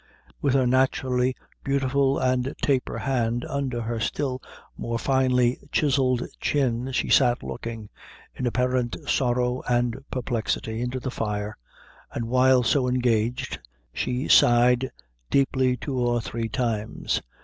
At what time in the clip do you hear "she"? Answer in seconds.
6.91-7.07, 13.93-14.27